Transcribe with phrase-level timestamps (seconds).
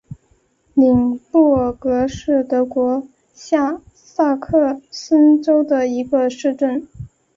[0.73, 6.87] 宁布尔格是德国下萨克森州的一个市镇。